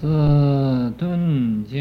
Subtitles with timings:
[0.00, 1.78] 自顿教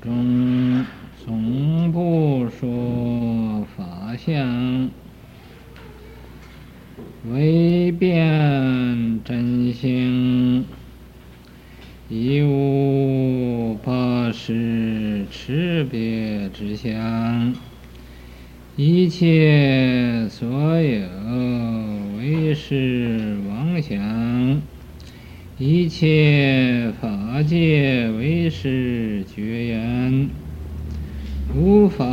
[0.00, 0.84] 中
[1.22, 4.88] 从不说法相，
[7.28, 10.64] 唯辨真性，
[12.08, 17.52] 亦无八识差别之相，
[18.76, 20.48] 一切所
[20.80, 21.08] 有
[22.16, 24.62] 唯是妄想。
[25.58, 30.28] 一切法界唯是觉缘，
[31.54, 32.04] 无法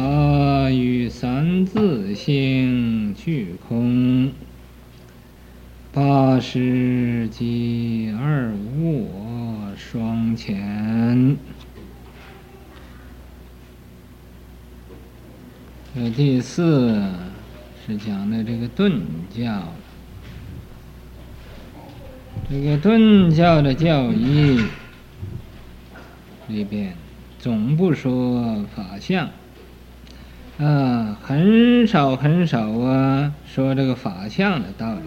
[0.70, 4.32] 与三自性俱空，
[5.92, 11.36] 八识即二无我双全。
[15.94, 17.04] 这第四
[17.86, 19.02] 是讲的这个顿
[19.34, 19.64] 教。
[22.50, 24.62] 这个顿教的教义。
[26.50, 26.94] 里边，
[27.40, 29.30] 总不说法相，
[30.60, 35.02] 啊，很少很少啊，说这个法相的道理，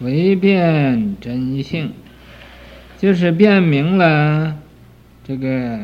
[0.00, 1.92] 唯辨真性，
[2.98, 4.58] 就是辨明了
[5.26, 5.78] 这个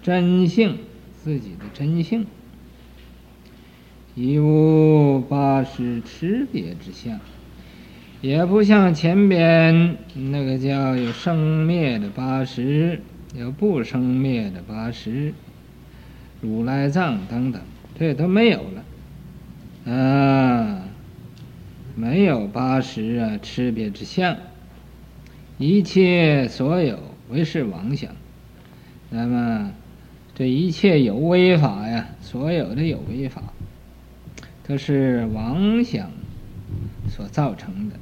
[0.00, 0.78] 真性，
[1.20, 2.24] 自己的真性，
[4.20, 7.20] 亦无八识差别之相。
[8.20, 9.96] 也不像前边
[10.32, 13.00] 那个叫有生灭的八十，
[13.36, 15.32] 有不生灭的八十，
[16.40, 17.62] 如来藏等等，
[17.96, 18.60] 这都没有
[19.84, 20.82] 了，啊，
[21.94, 24.36] 没有八十啊，差别之相，
[25.58, 28.10] 一切所有唯是妄想，
[29.10, 29.70] 那么
[30.34, 33.44] 这一切有为法呀，所有的有为法，
[34.68, 36.10] 这是妄想
[37.08, 37.96] 所造成的。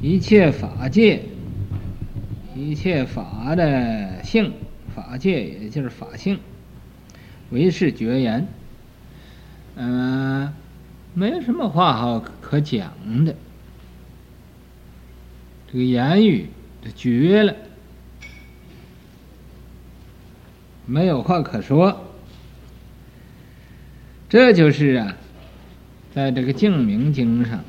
[0.00, 1.22] 一切法界，
[2.54, 4.52] 一切法的性，
[4.94, 6.38] 法界也就是法性，
[7.50, 8.46] 唯是绝缘。
[9.74, 10.52] 嗯，
[11.14, 12.92] 没什么话好可讲
[13.24, 13.34] 的，
[15.72, 16.46] 这个言语
[16.80, 17.56] 就绝了，
[20.86, 22.06] 没有话可说。
[24.28, 25.16] 这就是啊，
[26.14, 27.64] 在这个净明经上。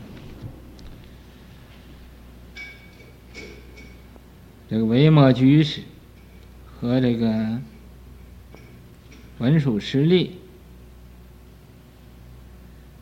[4.70, 5.82] 这个维摩居士
[6.66, 7.60] 和这个
[9.38, 10.38] 文殊师利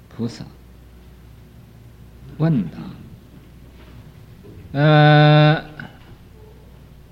[0.10, 0.44] 菩萨
[2.38, 2.80] 问答，
[4.72, 5.64] 呃，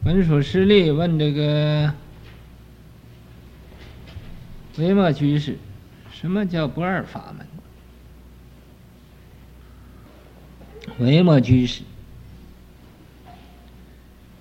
[0.03, 1.93] 文殊师利问这个
[4.77, 5.57] 维摩居士，
[6.11, 7.46] 什么叫不二法门？
[10.99, 11.83] 维摩居士。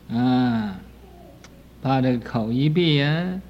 [0.09, 0.81] 啊，
[1.83, 3.41] 把这个口一闭呀，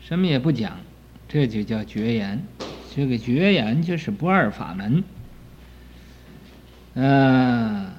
[0.00, 0.78] 什么也不讲，
[1.28, 2.42] 这就叫绝言。
[2.94, 5.04] 这个绝言就是不二法门。
[6.94, 7.94] 啊，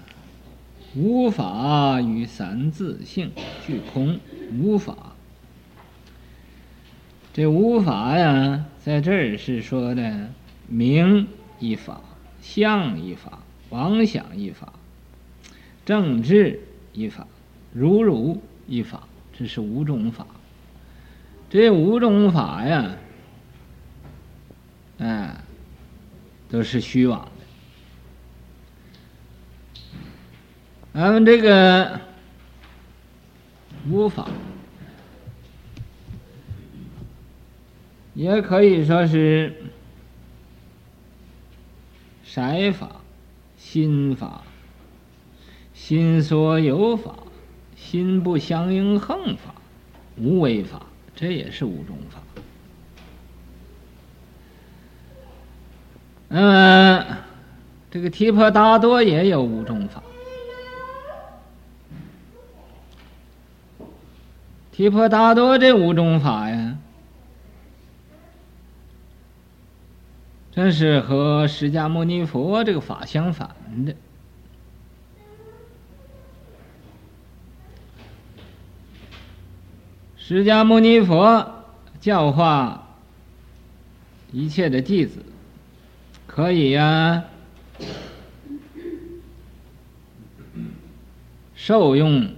[0.96, 3.31] 无法与三自性
[3.66, 4.20] 俱空，
[4.52, 5.16] 无法。
[7.34, 10.30] 这无法呀，在这儿是说的
[10.68, 11.28] 名
[11.59, 12.02] 一法，
[12.41, 14.74] 相一法，妄想一法，
[15.85, 16.62] 政治。
[16.91, 17.28] 一法，
[17.72, 20.25] 如如一法，这是五种法。
[21.50, 22.97] 这五种法呀，
[24.97, 25.38] 哎，
[26.50, 27.19] 都是虚妄
[30.94, 31.00] 的。
[31.00, 32.02] 咱们这个
[33.88, 34.28] 无法，
[38.16, 39.56] 也可以说是
[42.25, 42.41] 色
[42.74, 43.00] 法、
[43.59, 44.42] 心法。
[45.74, 47.16] 心所有法，
[47.75, 49.53] 心不相应横法，
[50.18, 50.81] 无为法，
[51.16, 52.20] 这也是五种法。
[56.30, 57.06] 嗯，
[57.90, 60.03] 这个提婆达多也有五种法。
[64.72, 66.59] 提婆达多这五种法呀，
[70.51, 73.55] 真是和释迦牟尼佛这个法相反
[73.85, 73.96] 的。
[80.17, 81.66] 释迦牟尼佛
[81.99, 82.97] 教化
[84.31, 85.23] 一切的弟子，
[86.28, 87.23] 可以呀、
[91.55, 92.31] 受用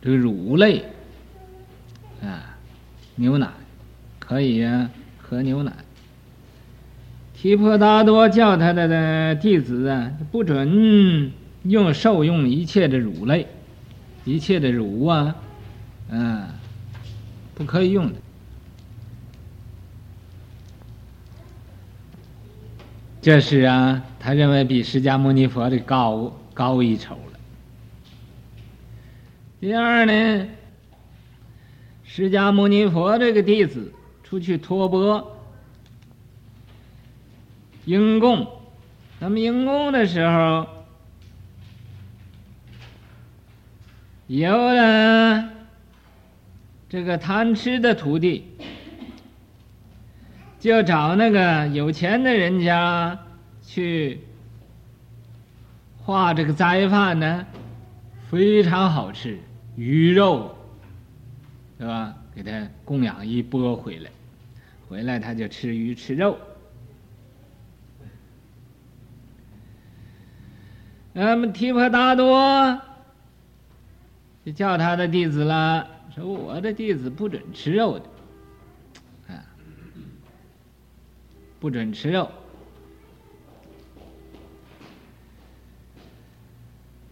[0.00, 0.84] 这个乳类
[2.22, 2.56] 啊，
[3.14, 3.48] 牛奶，
[4.18, 5.72] 可以呀、喝牛奶。
[7.40, 11.32] 提婆达多教他的的弟子啊，不准
[11.62, 13.46] 用受用一切的乳类，
[14.26, 15.34] 一切的乳啊，
[16.10, 16.46] 嗯，
[17.54, 18.16] 不可以用的。
[23.22, 27.40] 这是啊，他认为比释迦牟尼佛的高高一筹了。
[29.62, 30.46] 第二呢，
[32.04, 33.90] 释迦牟尼佛这个弟子
[34.22, 35.39] 出去托钵
[37.90, 38.46] 迎供，
[39.18, 40.64] 那么迎供的时候，
[44.28, 45.50] 有了
[46.88, 48.46] 这个贪吃的徒弟。
[50.60, 53.18] 就找那个有钱的人家
[53.60, 54.20] 去
[56.04, 57.44] 画这个斋饭呢，
[58.30, 59.36] 非常好吃，
[59.74, 60.54] 鱼肉，
[61.76, 62.14] 对吧？
[62.36, 64.10] 给他供养一波回来，
[64.88, 66.38] 回来他就吃鱼吃肉。
[71.12, 72.80] 那么提婆达多
[74.44, 78.04] 就叫他的弟子了，说我的弟子不准吃肉的。
[79.34, 79.44] 啊
[81.58, 82.30] 不准吃肉。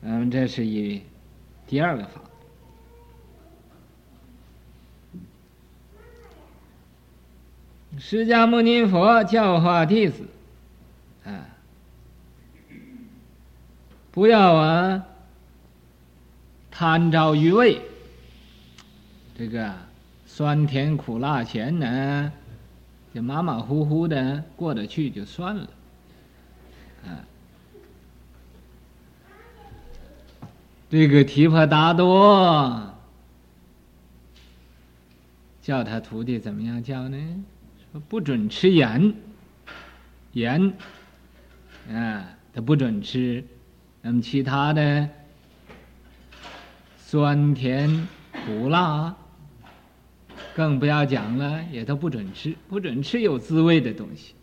[0.00, 1.03] 嗯，这是一
[1.67, 2.23] 第二个法。
[7.99, 10.23] 释迦牟尼佛教化弟子，
[11.25, 11.45] 啊，
[14.19, 15.06] 不要啊
[16.73, 17.81] 贪着于味，
[19.37, 19.73] 这个
[20.26, 22.32] 酸甜苦辣咸呢。
[23.15, 25.70] 就马马虎虎的过得去就算了，
[27.06, 27.23] 啊，
[30.91, 32.93] 这个提婆达多
[35.62, 37.44] 叫他徒弟怎么样叫呢？
[37.93, 39.14] 说不准吃盐，
[40.32, 40.73] 盐，
[41.88, 43.44] 啊，他不准吃，
[44.03, 45.09] 那么其他的
[46.97, 48.09] 酸甜
[48.47, 49.15] 苦辣。
[50.55, 54.35] 更不要讲了，也都不准吃，不准吃有滋味的东西。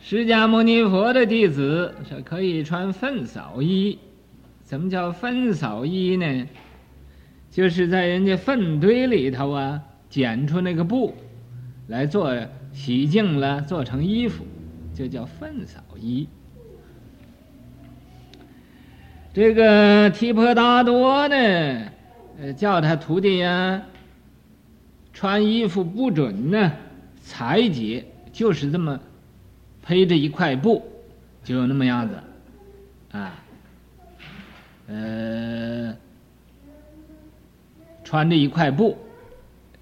[0.00, 3.98] 释迦牟尼佛的弟子说可以穿粪扫衣，
[4.66, 6.48] 什么叫粪扫衣呢？
[7.50, 11.14] 就是在人家粪堆里头啊，捡出那个布
[11.86, 12.34] 来做
[12.72, 14.46] 洗净了，做成衣服，
[15.02, 16.28] 就叫粪扫衣。
[19.34, 21.34] 这个提婆达多呢，
[22.38, 23.82] 呃，叫他徒弟呀，
[25.12, 26.72] 穿衣服不准呢，
[27.20, 29.00] 裁解，就是这么
[29.84, 30.84] 披着一块布，
[31.42, 32.14] 就那么样子，
[33.10, 33.42] 啊，
[34.86, 35.96] 呃，
[38.04, 38.96] 穿着一块布，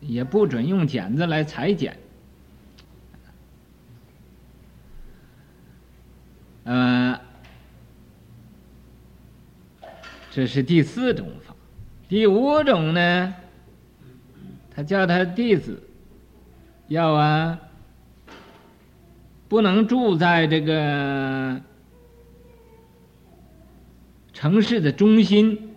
[0.00, 1.98] 也不准用剪子来裁剪，
[6.70, 7.20] 呃。
[10.30, 11.52] 这是第四种法，
[12.08, 13.34] 第五种呢？
[14.72, 15.82] 他叫他弟子
[16.86, 17.58] 要啊，
[19.48, 21.60] 不能住在这个
[24.32, 25.74] 城市的中心、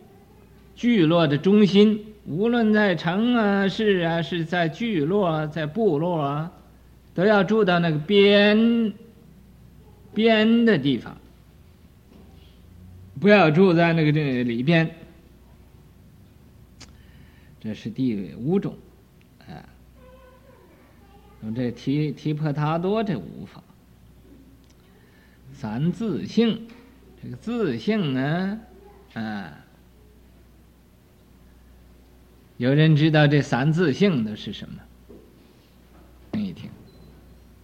[0.75, 6.51] 聚落的中心，无论在城啊、市啊，是在聚落、在部落啊，
[7.16, 8.94] 都要住到那个边
[10.13, 11.18] 边的地方。
[13.19, 14.90] 不要住在那个这里边，
[17.61, 18.76] 这是第五种，
[19.47, 19.64] 啊，
[21.40, 23.64] 那么这提提婆达多这五法，
[25.54, 26.68] 三自性，
[27.21, 28.59] 这个自性呢，
[29.14, 29.54] 啊，
[32.57, 34.81] 有人知道这三自性都是什么？
[36.33, 36.69] 听一听，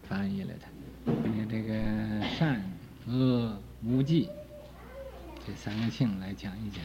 [0.04, 0.69] 翻译了它，
[1.24, 1.74] 你这个
[2.38, 2.62] 善
[3.08, 4.30] 恶无记。
[5.48, 6.84] 这三个性来讲一讲，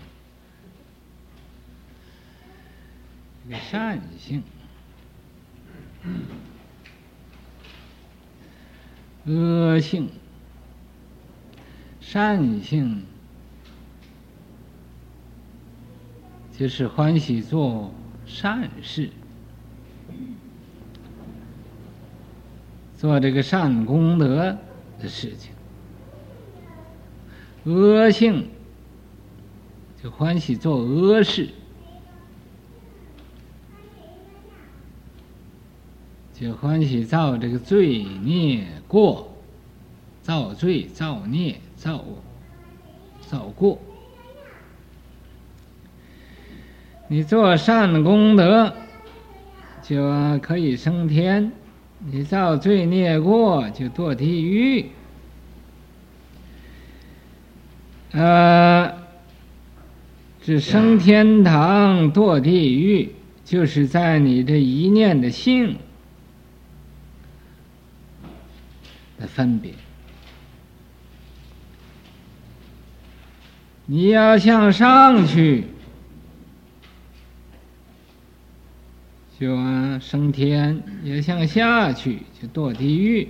[3.45, 4.43] 这个善性、
[9.27, 10.09] 恶性、
[12.01, 13.03] 善性，
[16.57, 17.93] 就是欢喜做
[18.25, 19.11] 善事，
[23.05, 24.57] 做这个善功德
[24.99, 25.53] 的事情。
[27.65, 28.49] 恶性
[30.03, 31.51] 就欢喜做恶事，
[36.33, 39.37] 就欢喜造这个罪孽过，
[40.23, 42.03] 造罪造孽造
[43.21, 43.79] 造过。
[47.09, 48.73] 你做善功德，
[49.83, 51.51] 就可以升天；
[52.11, 54.87] 你造罪孽过就堕地狱。
[58.13, 58.93] 呃，
[60.45, 63.11] 这升天堂堕地狱，
[63.45, 65.77] 就是在你这一念的性
[69.19, 69.73] 的分别。
[73.87, 75.65] 你要向上去。
[79.39, 83.29] 就啊升天；也向下去，就堕地狱。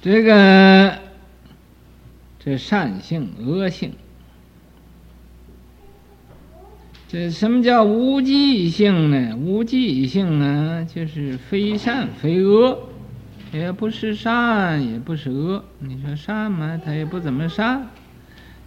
[0.00, 0.98] 这个，
[2.38, 3.92] 这善性、恶性，
[7.08, 9.36] 这什么叫无记性呢？
[9.36, 12.78] 无记性啊，就是非善非恶。
[13.50, 15.64] 也不是善，也不是恶。
[15.78, 17.88] 你说善嘛，他也不怎么善；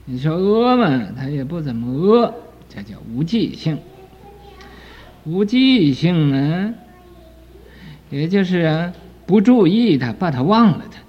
[0.06, 2.34] 你说恶嘛，他也不怎么恶。
[2.68, 3.78] 这叫无记性。
[5.26, 6.74] 无记性呢，
[8.10, 8.92] 也就是
[9.26, 11.00] 不注意他，把他忘了他。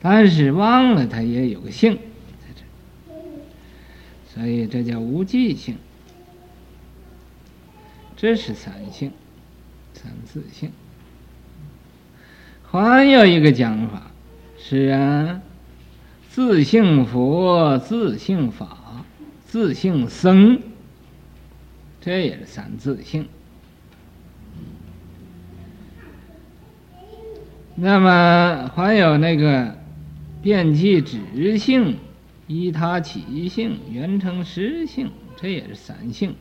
[0.00, 3.14] 但是忘了他也有个性在这，
[4.34, 5.76] 所以这叫无记性。
[8.16, 9.12] 这是三性，
[9.94, 10.70] 三自性。
[12.70, 14.10] 还有一个讲法，
[14.58, 15.40] 是啊，
[16.42, 19.04] 自性佛、自性法、
[19.44, 20.58] 自性僧，
[22.00, 23.28] 这也是三自性。
[27.74, 29.76] 那么还有那个
[30.40, 31.98] 遍计执性、
[32.46, 36.34] 依他起性、缘成实性，这也是三性。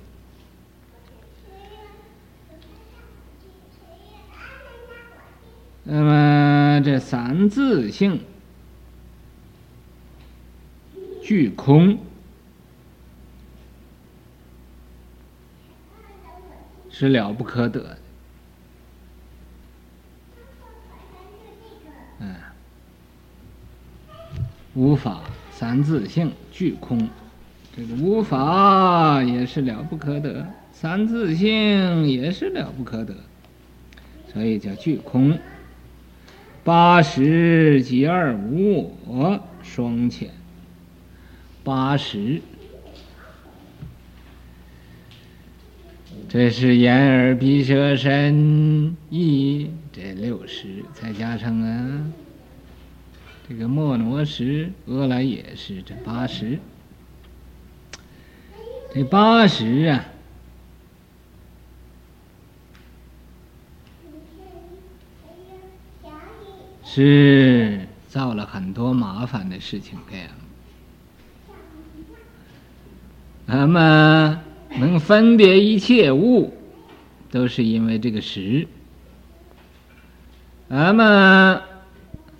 [5.83, 8.21] 那么这三自性
[11.29, 11.99] 俱空，
[16.89, 17.97] 是了不可得的。
[22.17, 22.35] 嗯，
[24.73, 25.21] 无法
[25.51, 27.07] 三自性俱空，
[27.77, 33.13] 这个无法也是了不可得，三自性也是了不可得，
[34.33, 35.37] 所以叫俱空。
[36.63, 40.29] 八十即二无我双遣，
[41.63, 42.41] 八十，
[46.27, 52.05] 这是眼耳鼻舌身意这六十，再加上啊，
[53.47, 56.59] 这个摩罗识、阿赖也是这八十，
[58.93, 60.05] 这八十啊。
[66.91, 70.27] 是造了很多麻烦的事情，这样。
[73.51, 74.43] 那么
[74.77, 76.53] 能分别一切物，
[77.31, 78.67] 都是因为这个识。
[80.67, 81.59] 那么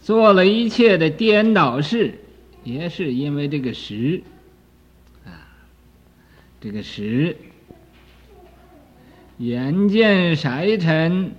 [0.04, 2.14] 做了一切的颠倒事，
[2.64, 4.22] 也是因为这个识。
[5.26, 5.50] 啊，
[6.62, 7.36] 这个识，
[9.40, 11.32] 眼见色尘。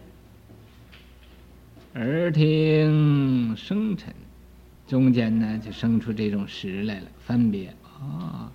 [1.94, 4.12] 耳听声尘，
[4.88, 8.50] 中间呢就生出这种识来了，分别啊、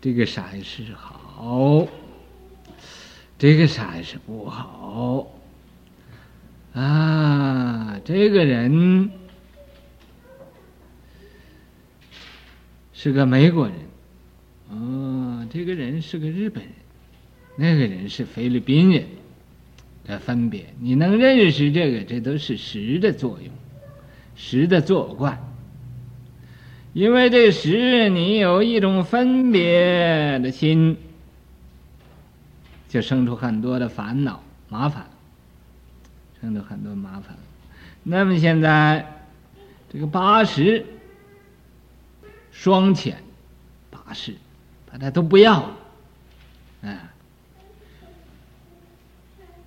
[0.00, 1.86] 这个色是好，
[3.38, 5.30] 这个色是不好
[6.72, 9.10] 啊，这个人
[12.92, 13.76] 是个美国人，
[14.70, 16.72] 哦，这个人是个日本人，
[17.56, 19.06] 那个人是菲律宾人。
[20.02, 23.52] 的分别，你能认识这个，这都是识的作用，
[24.34, 25.38] 识的作怪。
[26.92, 30.96] 因为这时，你有一种分别的心，
[32.88, 35.06] 就生出很多的烦恼、麻烦，
[36.40, 37.36] 生出很多麻烦。
[38.02, 39.24] 那么现在，
[39.92, 40.84] 这个八十
[42.50, 43.14] 双遣，
[43.90, 44.34] 八十，
[44.90, 45.76] 把它都不要了，
[46.90, 47.12] 啊。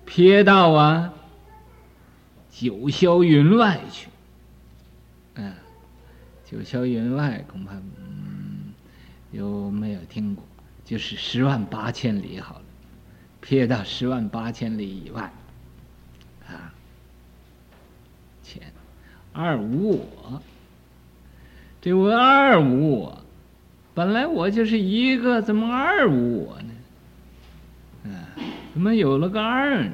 [0.04, 1.14] 撇到啊，
[2.50, 4.08] 九霄云外去。
[6.54, 8.72] 九霄云外恐怕嗯，
[9.32, 10.44] 有没有听过？
[10.84, 12.64] 就是十万八千里好了，
[13.40, 15.32] 撇到十万八千里以外，
[16.46, 16.72] 啊，
[18.44, 18.62] 前
[19.32, 20.40] 二无我，
[21.80, 23.20] 这我二无我，
[23.92, 28.12] 本来我就是一个，怎么二无我呢？
[28.14, 28.30] 啊，
[28.72, 29.92] 怎么有了个二呢？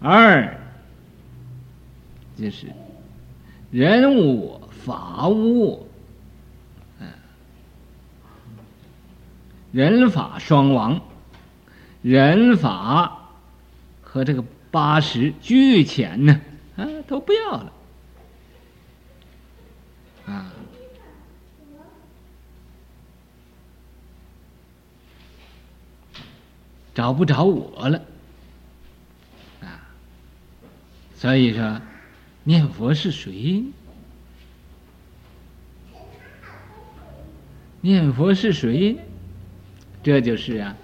[0.00, 0.58] 二，
[2.36, 2.66] 就是
[3.70, 5.88] 人无我，法物，
[7.00, 7.08] 嗯，
[9.72, 11.00] 人法双亡，
[12.02, 13.32] 人法
[14.00, 16.40] 和这个八十俱浅呢，
[16.76, 17.72] 啊，都不要了，
[20.26, 20.52] 啊，
[26.94, 28.00] 找不着我了，
[29.62, 29.82] 啊，
[31.16, 31.80] 所以说
[32.44, 33.64] 念佛是谁？
[37.86, 38.98] 念佛是谁？
[40.02, 40.74] 这就是啊，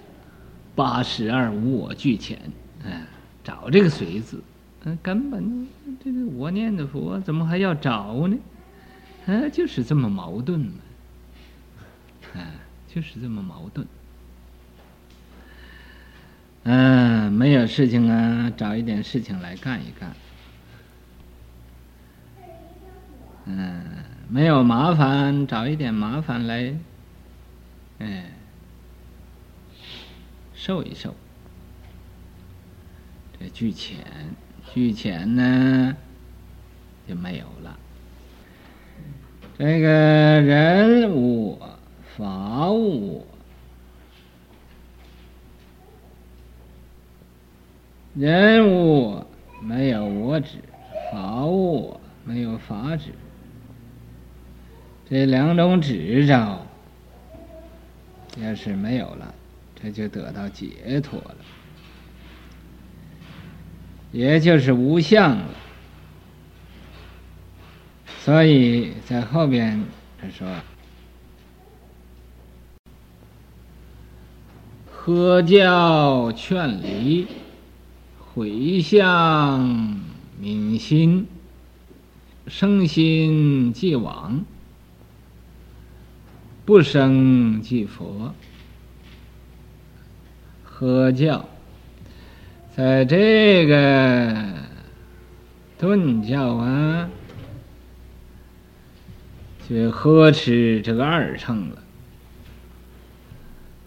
[0.73, 2.39] 八十二无我俱全，
[2.85, 3.01] 嗯，
[3.43, 4.41] 找这个谁字。
[4.85, 5.67] 嗯，根本
[6.01, 8.37] 这个我念的佛，怎么还要找呢？
[9.25, 10.71] 啊，就是这么矛盾嘛。
[12.35, 12.39] 啊，
[12.87, 13.85] 就是这么矛盾。
[16.63, 20.15] 嗯，没有事情啊，找一点事情来干一干。
[23.45, 23.83] 嗯，
[24.29, 26.73] 没有麻烦，找一点麻烦来，
[27.99, 28.31] 哎，
[30.53, 31.13] 受一受。
[33.39, 33.97] 这俱全。
[34.73, 35.95] 俱全呢，
[37.07, 37.77] 就没有了。
[39.59, 41.79] 这个人无我，
[42.17, 43.27] 法无我。
[48.15, 49.27] 人无我，
[49.61, 50.57] 没有我指；
[51.11, 53.13] 法无我，没有法指。
[55.07, 56.65] 这两种指照，
[58.41, 59.33] 要是没有了，
[59.75, 61.35] 这就得到解脱了。
[64.11, 65.45] 也就是无相了，
[68.19, 69.83] 所以在后边
[70.21, 70.47] 他说
[74.91, 77.27] ：“喝教劝离，
[78.19, 79.99] 回向
[80.39, 81.27] 民心，
[82.47, 84.45] 生心即往，
[86.65, 88.33] 不生即佛。
[90.63, 91.47] 喝教？”
[92.75, 94.51] 在这个
[95.77, 97.07] 顿教啊，
[99.69, 101.83] 就呵斥这个二乘了。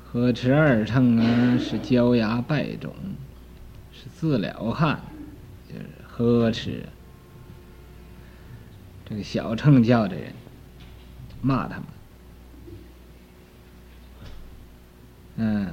[0.04, 2.94] 呵斥二乘啊，是焦牙败种，
[3.92, 5.00] 是自了汉，
[5.68, 6.84] 就是呵斥
[9.04, 10.32] 这个小乘教的人，
[11.42, 11.86] 骂他们。
[15.36, 15.66] 嗯，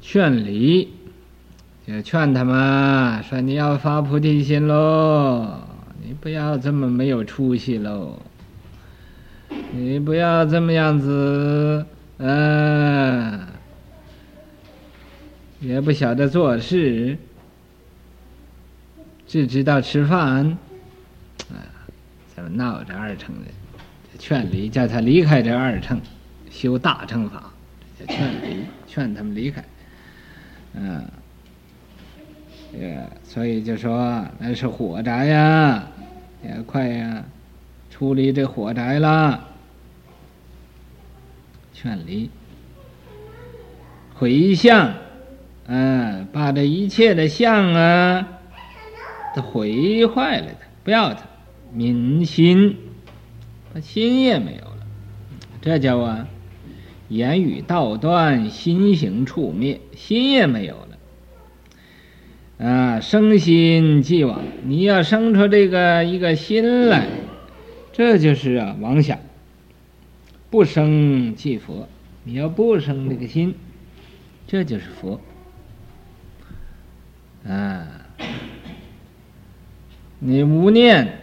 [0.00, 0.88] 劝离。
[1.86, 5.58] 就劝他们说：“你要发菩提心喽，
[6.04, 8.20] 你不要这么没有出息喽，
[9.72, 11.86] 你不要这么样子，
[12.18, 13.40] 嗯、
[15.60, 17.16] 也不晓得做事，
[19.26, 20.58] 只知道吃饭，
[21.50, 21.56] 啊，
[22.34, 23.50] 怎么闹这二乘的？
[24.18, 25.98] 劝离，叫他离开这二乘，
[26.50, 27.50] 修大乘法，
[27.98, 29.64] 叫劝离，劝他们离开，
[30.74, 31.04] 嗯、啊。”
[32.78, 35.88] 也、yeah, 所以就说那是火灾呀，
[36.44, 37.24] 也快呀，
[37.88, 39.48] 出离这火灾了。
[41.72, 42.28] 劝离，
[44.14, 44.92] 回向，
[45.66, 48.28] 嗯，把这一切的相啊，
[49.34, 51.22] 都毁坏了它，不要它，
[51.72, 52.76] 民心，
[53.72, 54.86] 把心也没有了，
[55.62, 56.28] 这叫啊，
[57.08, 62.66] 言语道断，心行处灭，心也没有了。
[62.66, 67.06] 啊，生心即往，你要生出这个一个心来，
[67.92, 69.18] 这就是啊妄想。
[70.50, 71.88] 不生即佛，
[72.24, 73.54] 你要不生这个心，
[74.46, 75.20] 这就是佛。
[77.46, 77.86] 啊，
[80.18, 81.18] 你无念，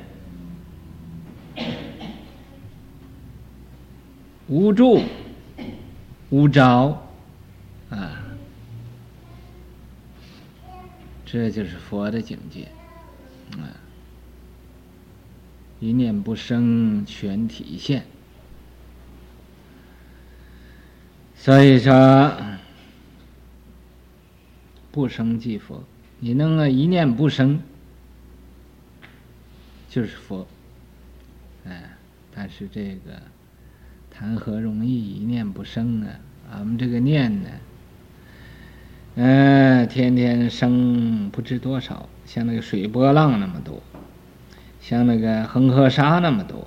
[4.48, 5.02] 无住，
[6.29, 7.01] 无着。
[11.25, 12.69] 这就是佛的境界，
[13.57, 13.75] 啊，
[15.81, 18.05] 一念不生全体现。
[21.35, 22.31] 所以说，
[24.91, 25.83] 不生即佛，
[26.19, 27.59] 你能够一念不生，
[29.89, 30.47] 就是佛，
[31.65, 31.97] 哎，
[32.33, 33.21] 但是这个
[34.17, 36.08] 谈何容易一念不生啊？
[36.49, 37.49] 俺们这个念呢？
[39.15, 43.84] 嗯，天天生不知多少，像那个水波浪那么多，
[44.80, 46.65] 像那个恒河沙那么多。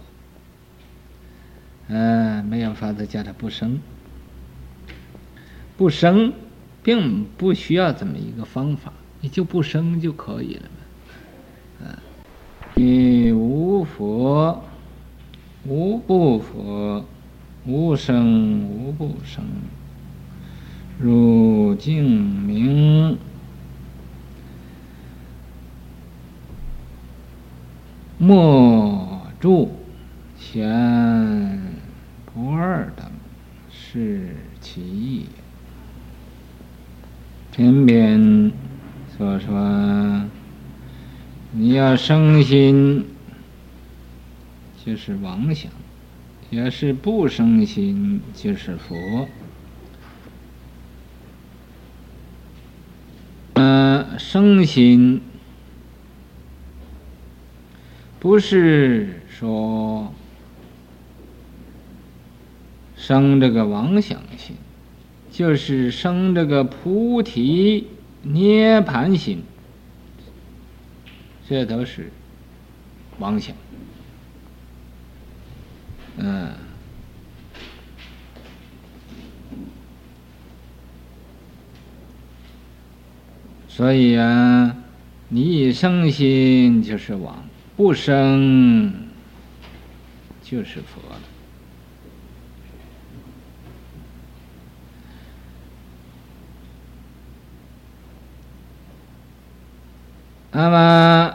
[1.87, 3.81] 嗯，没有法子叫它不生，
[5.79, 6.35] 不生，
[6.83, 11.87] 并不需要怎么一个方法，你就不生就可以了嘛。
[11.87, 11.97] 嗯，
[12.75, 14.63] 你无佛，
[15.65, 17.07] 无不佛，
[17.69, 19.45] 无生无不生。
[20.99, 22.03] 如镜
[22.47, 23.19] 明，
[28.17, 29.71] 莫住
[30.41, 31.61] 前
[32.25, 33.05] 不二等，
[33.71, 35.27] 是其意。
[37.53, 38.51] 前边
[39.15, 40.23] 所说，
[41.53, 43.05] 你要生心，
[44.87, 45.71] 就是妄想；
[46.51, 49.29] 要是不生心，就是佛。
[53.55, 55.21] 嗯、生心
[58.19, 60.13] 不是说
[62.97, 64.57] 生这个妄想心。
[65.31, 67.87] 就是生这个菩提
[68.23, 69.45] 涅槃心，
[71.49, 72.11] 这都是
[73.21, 73.55] 妄想。
[76.21, 76.53] 嗯，
[83.69, 84.77] 所以啊，
[85.29, 87.45] 你一生心就是王，
[87.77, 88.93] 不生
[90.43, 91.21] 就是佛了。
[100.51, 101.35] 那么，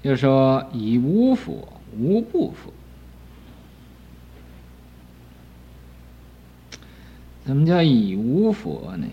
[0.00, 2.72] 又说以无佛，无不佛。
[7.48, 9.06] 什么叫以无佛呢？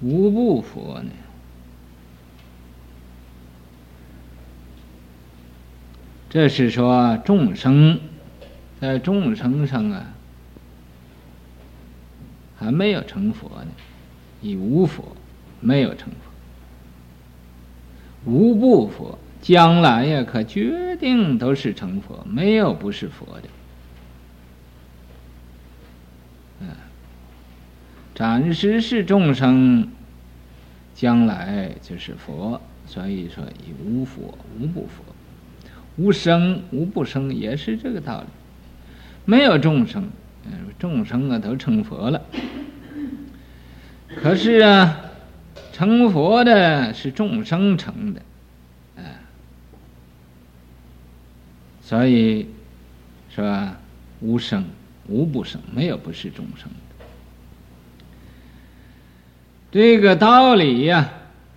[0.00, 1.10] 无不佛呢？
[6.30, 7.98] 这是说众生
[8.80, 10.14] 在众生上啊，
[12.56, 13.66] 还没有成佛呢，
[14.40, 15.04] 以无佛。
[15.60, 16.08] 没有成
[18.24, 23.48] 佛，无不佛，将来呀，可决定都是成佛，没有不是佛的。
[26.60, 26.68] 嗯，
[28.14, 29.88] 暂时是众生，
[30.94, 35.02] 将来就是佛，所以说以无佛，无不佛，
[35.96, 38.26] 无生无不生，也是这个道理。
[39.24, 40.08] 没有众生，
[40.44, 42.22] 嗯，众生啊都成佛了，
[44.22, 45.04] 可是啊。
[45.70, 48.20] 成佛的是众生成的，
[48.96, 49.22] 啊，
[51.80, 52.48] 所以
[53.30, 53.68] 说？
[54.20, 54.64] 无生
[55.08, 57.04] 无不生，没有不是众生的。
[59.70, 61.10] 这个道理呀、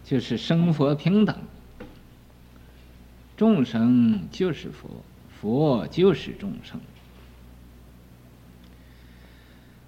[0.03, 1.37] 就是生佛平等，
[3.37, 4.89] 众生就是佛，
[5.39, 6.79] 佛就是众生。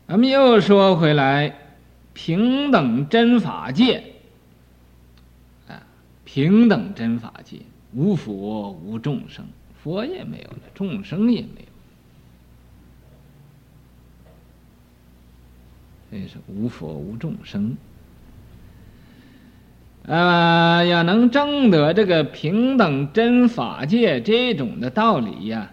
[0.08, 1.56] 咱们又说回来，
[2.14, 4.04] 平等真法界。
[5.68, 5.82] 啊
[6.26, 7.60] 平等真法界，
[7.94, 9.46] 无佛无众生，
[9.82, 11.73] 佛也没有了，众生也没有。
[16.14, 17.76] 这是无佛无众生。
[20.06, 25.72] 呃，要能证得这个平等真法界这种的道理呀，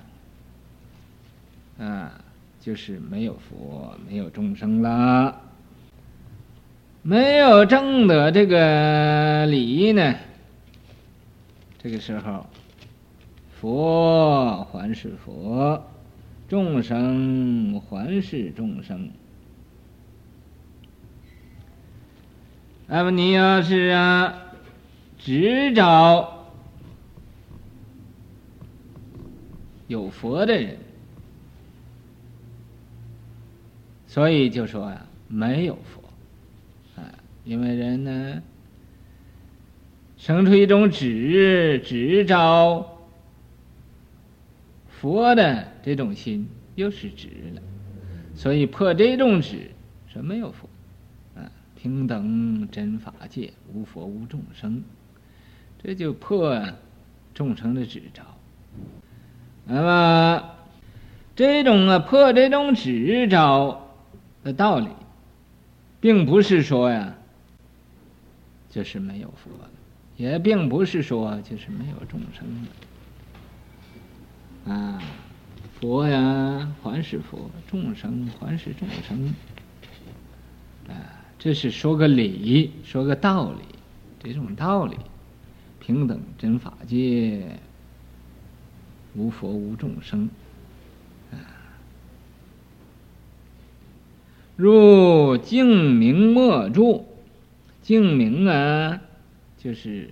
[1.79, 2.12] 啊、
[2.59, 5.42] 就是没有佛，没有众生了，
[7.03, 10.14] 没有证得这个理呢。
[11.83, 12.46] 这个时候，
[13.61, 15.85] 佛还是佛，
[16.48, 19.11] 众生还是众生。
[22.92, 24.35] 那么你要是啊，
[25.16, 26.48] 只找
[29.87, 30.76] 有佛的人，
[34.09, 36.03] 所以就说啊，没有佛，
[37.00, 38.42] 啊，因为人呢。
[40.16, 42.98] 生出一种执，执着
[44.90, 47.62] 佛的这种心，又是执了，
[48.35, 49.70] 所以破这种执，
[50.12, 50.68] 说没有佛，
[51.81, 54.83] 平等真法界，无佛无众生，
[55.83, 56.62] 这就破
[57.33, 58.23] 众生的执着。
[59.64, 60.51] 那么
[61.35, 63.95] 这种啊破这种执着
[64.45, 64.88] 的道理，
[66.01, 67.14] 并不是说呀，
[68.69, 69.71] 就是没有佛了。
[70.19, 72.47] 也并不是说就是没有众生
[74.66, 75.03] 的，啊，
[75.81, 79.35] 佛呀还是佛，众生还是众生，
[80.88, 83.61] 啊，这是说个理，说个道理，
[84.22, 84.96] 这种道理，
[85.81, 87.59] 平等真法界，
[89.14, 90.29] 无佛无众生，
[91.33, 91.40] 啊，
[94.55, 97.09] 入净明末住，
[97.83, 99.00] 净明啊。
[99.57, 100.11] 就是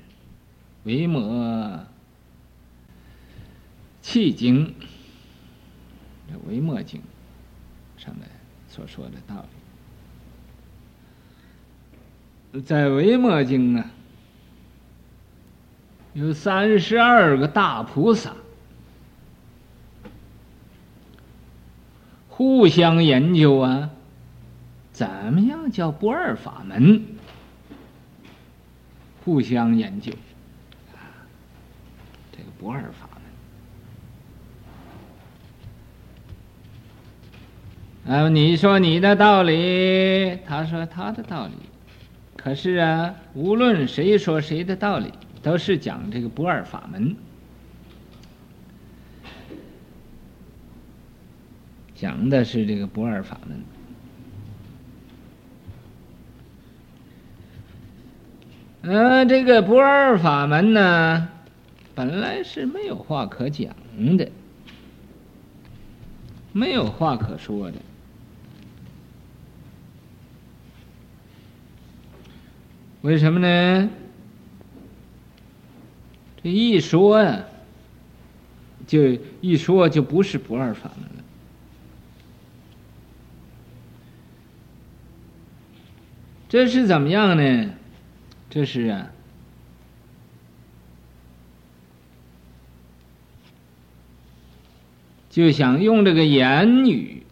[0.85, 1.87] 维摩
[4.03, 4.75] 契经，
[6.31, 7.01] 这维摩经
[7.97, 8.29] 上面
[8.69, 9.58] 所说的道理，
[12.65, 13.85] 在维摩经啊，
[16.15, 18.33] 有三十二个大菩萨，
[22.29, 23.91] 互相研究啊，
[24.93, 27.05] 怎么样叫不二法门？
[29.25, 30.11] 互相研究，
[30.95, 31.29] 啊，
[32.33, 33.09] 这个不二法
[38.07, 38.17] 门。
[38.17, 41.53] 啊，你说你的道理，他说他的道理，
[42.49, 45.13] 可是啊，无论谁说谁的道理。
[45.43, 47.15] 都是讲这个不二法门，
[51.95, 53.63] 讲的是这个不二法门。
[58.83, 61.29] 呃，这个不二法门呢，
[61.95, 63.77] 本来是没有话可讲
[64.17, 64.33] 的，
[66.53, 67.77] 没有话可说的。
[73.03, 73.91] 为什么呢？
[76.43, 77.45] 这一说呀，
[78.87, 81.25] 就一说就不是不二法门了。
[86.49, 87.71] 这是怎么样呢？
[88.51, 89.11] 这是啊，
[95.29, 97.23] 就想用这个言语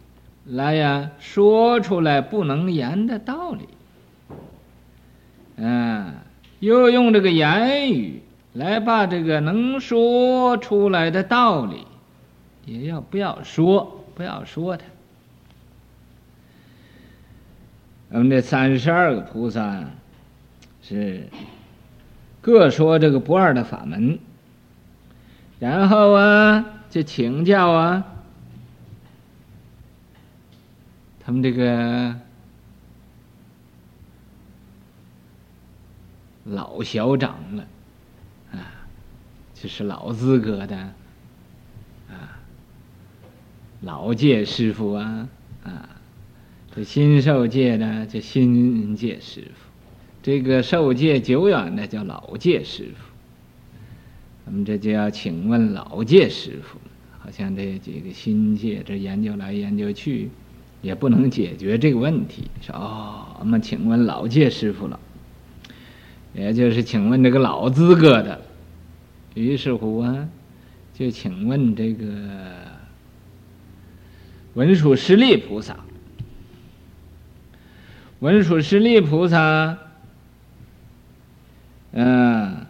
[0.45, 3.67] 来呀说出来不能言的道理，
[6.59, 8.21] 又用这个言语。
[8.53, 11.85] 来把这个能说出来的道理，
[12.65, 14.83] 也要不要说，不要说它。
[18.09, 19.83] 我们这三十二个菩萨
[20.81, 21.27] 是
[22.41, 24.17] 各说这个不二的法门，
[25.59, 28.03] 然后啊，就请教啊，
[31.19, 32.15] 他们这个
[36.49, 37.67] 老小长了。
[38.51, 38.73] 啊
[39.59, 40.77] 就是老资格的，
[42.07, 42.37] 啊，
[43.81, 45.27] 老戒师傅啊，
[45.63, 45.89] 啊，
[46.75, 49.71] 这新受戒的叫新戒师傅，
[50.21, 53.03] 这个受戒久远的叫老戒师傅。
[54.45, 56.77] 我们这就要请问老戒师傅，
[57.17, 60.29] 好像这几个新戒这研究来研究去，
[60.83, 62.43] 也不能解决这个问题。
[62.61, 64.99] 说哦，我们请问老戒师傅了，
[66.37, 68.39] 也就是请问这个老资格的。
[69.33, 70.27] 于是乎啊，
[70.93, 72.05] 就请问这个
[74.53, 75.75] 文殊师利菩萨。
[78.19, 79.77] 文殊师利菩萨，
[81.91, 82.65] 嗯，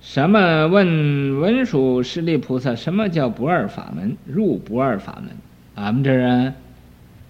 [0.00, 2.74] 什么问文殊师利菩萨？
[2.74, 4.16] 什么叫不二法门？
[4.26, 5.36] 入不二法门。
[5.76, 6.54] 俺们这儿啊，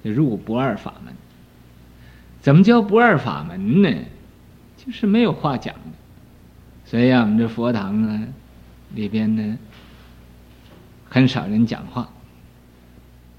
[0.02, 1.14] 入不二法门。
[2.40, 3.90] 怎么叫不二法门呢？
[4.92, 5.80] 是没有话讲的。
[6.84, 8.28] 所以啊，我们这佛堂呢。
[8.94, 9.58] 里边呢，
[11.10, 12.08] 很少人讲话，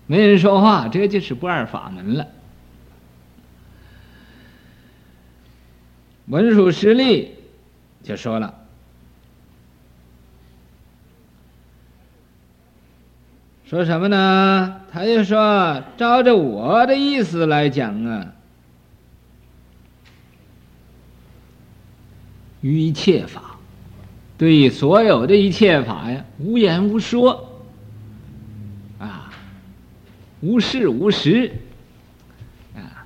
[0.05, 2.27] 没人说话，这就是不二法门了。
[6.27, 7.31] 文殊师利
[8.03, 8.53] 就说了，
[13.65, 14.81] 说什么呢？
[14.91, 18.33] 他就说，照着我的意思来讲啊，
[22.61, 23.43] 于一切法。
[24.37, 27.61] 对所有的一切法呀，无言无说，
[28.97, 29.33] 啊，
[30.39, 31.51] 无事无实，
[32.73, 33.03] 啊，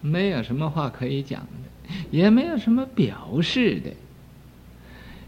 [0.00, 3.90] 没有什么话可以讲的，也没有什么表示的，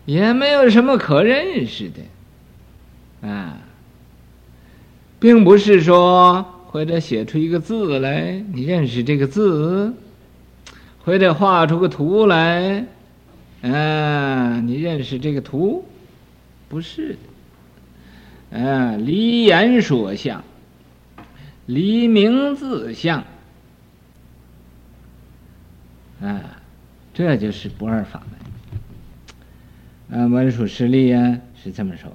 [0.07, 3.59] 也没有什么可认识的，啊，
[5.21, 9.93] 并不是说或者写出一个字来，你认识这个字，
[11.07, 12.85] 或者画出个图来。
[13.63, 15.85] 嗯、你认识这个图？
[16.69, 17.19] 不是的。
[18.51, 20.43] 嗯、啊，离言说相，
[21.67, 23.25] 离名字相。
[26.21, 26.41] 啊，
[27.15, 28.23] 这就是不二法
[30.11, 30.21] 门。
[30.21, 32.13] 啊，文殊师利啊，是这么说。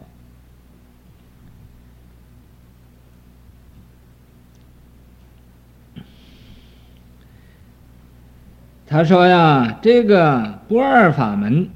[8.91, 11.69] 他说呀，这个不二法门，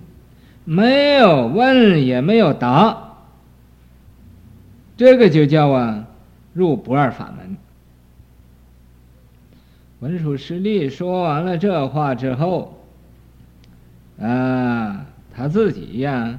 [0.66, 3.14] 没有问也没有答，
[4.98, 6.08] 这个就叫啊
[6.52, 7.56] 入不二法门。
[10.02, 12.84] 文殊师利说完了这话之后，
[14.20, 16.38] 啊，他自己呀，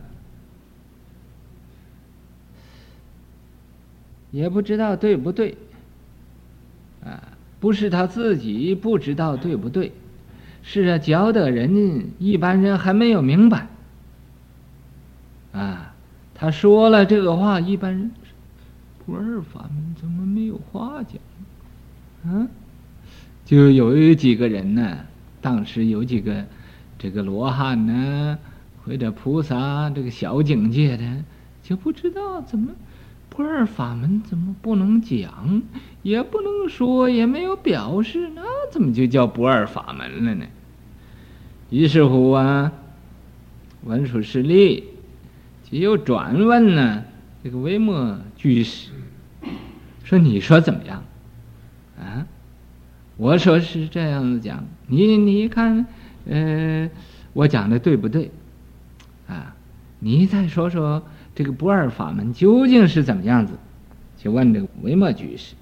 [4.31, 5.57] 也不知道对不对，
[7.03, 9.91] 啊，不是他自己不知道对不对。
[10.69, 13.69] 是啊，教的人一般人还没有明白，
[15.53, 15.95] 啊
[16.35, 18.11] 他说了这个话，一般人
[19.07, 21.21] 不二法门怎么没有话讲？
[22.35, 22.49] 啊，
[23.45, 24.99] 就有几个人呢，
[25.41, 26.45] 当时有几个
[26.99, 28.37] 这个罗汉呢，
[28.85, 31.05] 或者菩萨这个小境界的，
[31.63, 32.73] 就不知道怎么
[33.31, 35.63] 不二法门怎么不能讲，
[36.03, 40.45] 也不能说，也没有表示，那怎么就叫不二法门了呢？
[41.71, 42.73] 于是乎啊，
[43.83, 44.85] 文殊师利
[45.65, 47.05] 就又转问呢，
[47.43, 48.91] 这个维摩居士
[50.05, 51.03] 说：“你说怎么样？
[51.99, 52.27] 啊？
[53.17, 55.87] 我说是这样子讲，你你看，
[56.27, 56.89] 呃，
[57.33, 58.31] 我讲的对不对？
[59.27, 59.57] 啊？
[59.99, 61.03] 你再说说
[61.35, 63.55] 这个不二法门究竟是怎么样子？”
[64.17, 65.55] 就问这个维摩居士。